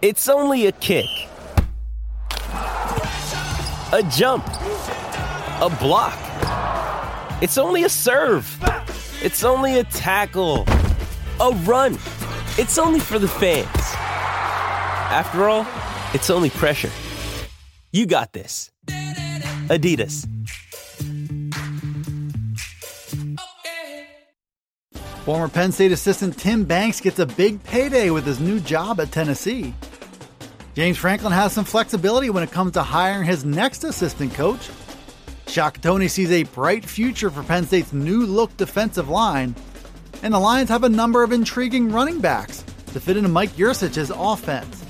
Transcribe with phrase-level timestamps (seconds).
[0.00, 1.08] It's only a kick,
[2.52, 6.16] a jump, a block.
[7.42, 8.46] It's only a serve.
[9.20, 10.66] It's only a tackle,
[11.40, 11.94] a run.
[12.58, 13.66] It's only for the fans.
[15.10, 15.66] After all,
[16.14, 16.92] it's only pressure.
[17.90, 18.70] You got this.
[19.66, 20.28] Adidas.
[25.24, 29.10] Former Penn State assistant Tim Banks gets a big payday with his new job at
[29.10, 29.74] Tennessee.
[30.78, 34.70] James Franklin has some flexibility when it comes to hiring his next assistant coach.
[35.48, 39.56] Shaka Toney sees a bright future for Penn State's new look defensive line,
[40.22, 42.62] and the Lions have a number of intriguing running backs
[42.92, 44.84] to fit into Mike Yurcich's offense.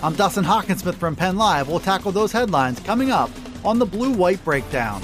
[0.00, 1.66] I'm Dustin Hockensmith from Penn Live.
[1.66, 3.28] We'll tackle those headlines coming up
[3.64, 5.02] on the Blue White Breakdown.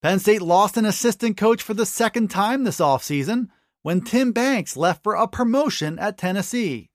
[0.00, 3.48] Penn State lost an assistant coach for the second time this offseason
[3.82, 6.90] when Tim Banks left for a promotion at Tennessee.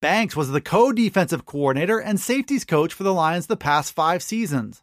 [0.00, 4.22] Banks was the co defensive coordinator and safeties coach for the Lions the past five
[4.22, 4.82] seasons.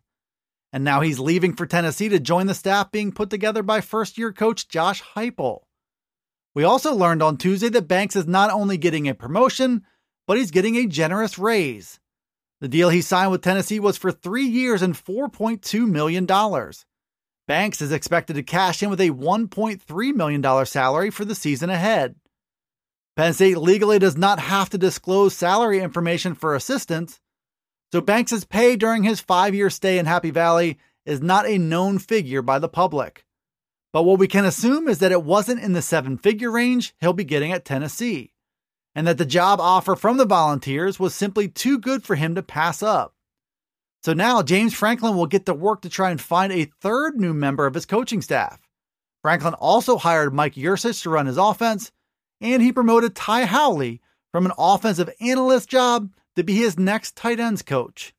[0.72, 4.18] And now he's leaving for Tennessee to join the staff being put together by first
[4.18, 5.62] year coach Josh Heupel.
[6.54, 9.84] We also learned on Tuesday that Banks is not only getting a promotion,
[10.28, 12.00] but he's getting a generous raise.
[12.62, 16.26] The deal he signed with Tennessee was for three years and $4.2 million.
[17.48, 22.16] Banks is expected to cash in with a $1.3 million salary for the season ahead.
[23.16, 27.20] Penn State legally does not have to disclose salary information for assistants,
[27.92, 32.00] so Banks' pay during his five year stay in Happy Valley is not a known
[32.00, 33.26] figure by the public.
[33.94, 37.14] But what we can assume is that it wasn't in the seven figure range he'll
[37.14, 38.34] be getting at Tennessee,
[38.94, 42.44] and that the job offer from the Volunteers was simply too good for him to
[42.44, 43.16] pass up.
[44.04, 47.34] So now James Franklin will get to work to try and find a third new
[47.34, 48.60] member of his coaching staff.
[49.22, 51.92] Franklin also hired Mike Yurcich to run his offense,
[52.40, 57.40] and he promoted Ty Howley from an offensive analyst job to be his next tight
[57.40, 58.14] ends coach.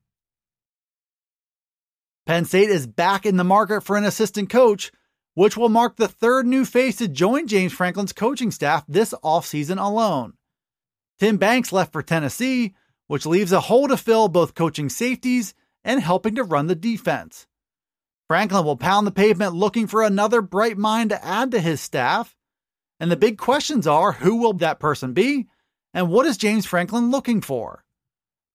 [2.26, 4.92] Penn State is back in the market for an assistant coach,
[5.34, 9.80] which will mark the third new face to join James Franklin's coaching staff this offseason
[9.80, 10.34] alone.
[11.18, 12.74] Tim Banks left for Tennessee,
[13.06, 15.54] which leaves a hole to fill both coaching safeties
[15.88, 17.46] and helping to run the defense.
[18.28, 22.36] Franklin will pound the pavement looking for another bright mind to add to his staff.
[23.00, 25.48] And the big questions are who will that person be?
[25.94, 27.84] And what is James Franklin looking for?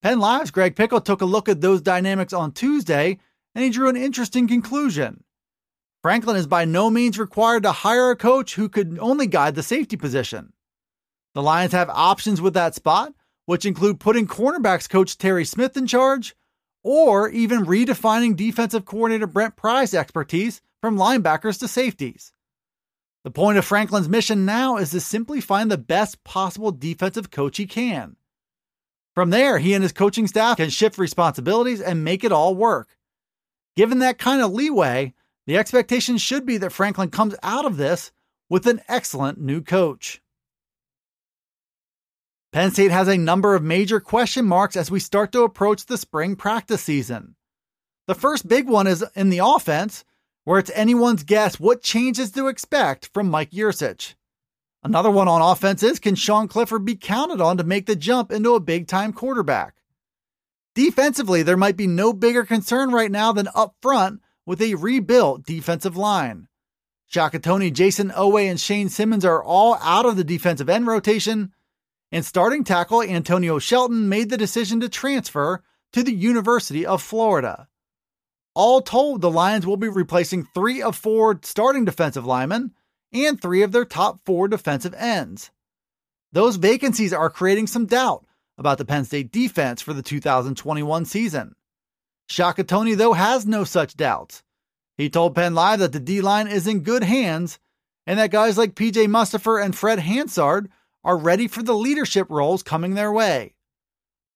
[0.03, 3.17] Penn Live's Greg Pickle took a look at those dynamics on Tuesday
[3.55, 5.23] and he drew an interesting conclusion.
[6.03, 9.63] Franklin is by no means required to hire a coach who could only guide the
[9.63, 10.53] safety position.
[11.33, 13.13] The Lions have options with that spot,
[13.47, 16.35] which include putting cornerbacks coach Terry Smith in charge
[16.83, 22.33] or even redefining defensive coordinator Brent Pry's expertise from linebackers to safeties.
[23.23, 27.57] The point of Franklin's mission now is to simply find the best possible defensive coach
[27.57, 28.17] he can.
[29.15, 32.97] From there, he and his coaching staff can shift responsibilities and make it all work.
[33.75, 35.13] Given that kind of leeway,
[35.45, 38.11] the expectation should be that Franklin comes out of this
[38.49, 40.21] with an excellent new coach.
[42.53, 45.97] Penn State has a number of major question marks as we start to approach the
[45.97, 47.35] spring practice season.
[48.05, 50.05] The first big one is in the offense,
[50.43, 54.13] where it's anyone's guess what changes to expect from Mike Yurcich.
[54.83, 58.31] Another one on offense is can Sean Clifford be counted on to make the jump
[58.31, 59.77] into a big time quarterback?
[60.75, 65.43] Defensively, there might be no bigger concern right now than up front with a rebuilt
[65.43, 66.47] defensive line.
[67.07, 71.51] Shaka Toney, Jayson Oweh, and Shane Simmons are all out of the defensive end rotation,
[72.13, 75.63] and starting tackle Antonio Shelton made the decision to transfer
[75.93, 77.67] to the University of Florida.
[78.53, 82.71] All told, the Lions will be replacing three of four starting defensive linemen
[83.11, 85.49] and three of their top four defensive ends.
[86.31, 88.25] Those vacancies are creating some doubt
[88.59, 91.55] about the Penn State defense for the 2021 season.
[92.29, 94.43] Shaka Toney, though, has no such doubts.
[94.97, 97.57] He told Penn Live that the D line is in good hands
[98.05, 100.69] and that guys like PJ Mustipher and Fred Hansard
[101.03, 103.53] are ready for the leadership roles coming their way.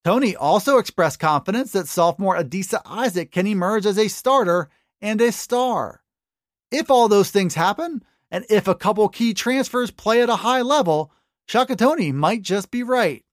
[0.04, 4.70] Toney also expressed confidence that sophomore Adisa Isaac can emerge as a starter
[5.02, 6.02] and a star.
[6.72, 10.62] If all those things happen, and if a couple key transfers play at a high
[10.62, 11.12] level,
[11.48, 13.24] Shaka Toney might just be right.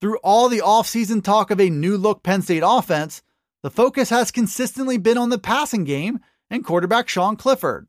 [0.00, 3.22] Through all the offseason talk of a new look Penn State offense,
[3.62, 6.18] the focus has consistently been on the passing game
[6.50, 7.86] and quarterback Sean Clifford.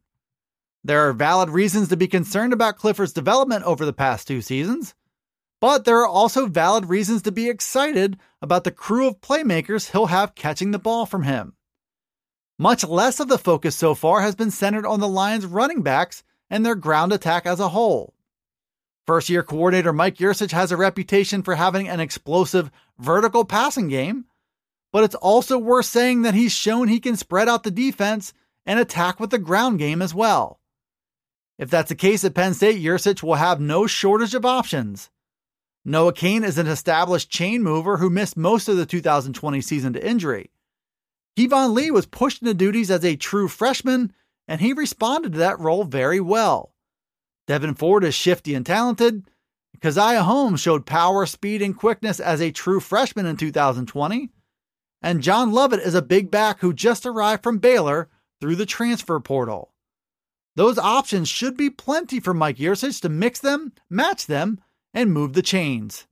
[0.86, 4.94] There are valid reasons to be concerned about Clifford's development over the past two seasons,
[5.62, 10.08] but there are also valid reasons to be excited about the crew of playmakers he'll
[10.08, 11.54] have catching the ball from him.
[12.60, 16.22] Much less of the focus so far has been centered on the Lions' running backs
[16.50, 18.14] and their ground attack as a whole.
[19.08, 22.70] First year coordinator Mike Yurcich has a reputation for having an explosive
[23.00, 24.26] vertical passing game,
[24.92, 28.34] but it's also worth saying that he's shown he can spread out the defense
[28.66, 30.60] and attack with the ground game as well.
[31.58, 35.10] If that's the case at Penn State, Yurcich will have no shortage of options.
[35.86, 40.08] Noah Cain is an established chain mover who missed most of the 2020 season to
[40.08, 40.50] injury.
[41.38, 44.14] Keyvone Lee was pushed into duties as a true freshman,
[44.48, 46.74] and he responded to that role very well.
[47.48, 49.30] Devyn Ford is shifty and talented.
[49.82, 54.30] Caziah Holmes showed power, speed, and quickness as a true freshman in 2020.
[55.02, 58.10] And John Lovett is a big back who just arrived from Baylor
[58.40, 59.73] through the transfer portal.
[60.56, 64.60] Those options should be plenty for Mike Yurcich to mix them, match them,
[64.94, 66.06] and move the chains.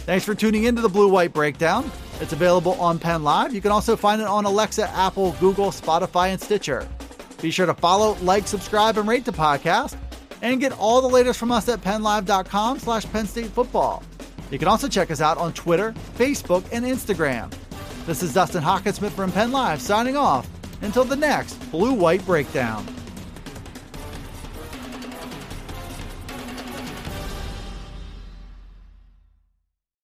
[0.00, 1.90] Thanks for tuning into the Blue White Breakdown.
[2.20, 3.54] It's available on Penn Live.
[3.54, 6.86] You can also find it on Alexa, Apple, Google, Spotify, and Stitcher.
[7.40, 9.96] Be sure to follow, like, subscribe, and rate the podcast,
[10.42, 14.02] and get all the latest from us at PennLive.com slash Penn State Football.
[14.50, 17.52] You can also check us out on Twitter, Facebook, and Instagram.
[18.06, 20.48] This is Dustin Hockensmith from Penn Live signing off
[20.82, 22.86] until the next Blue White Breakdown.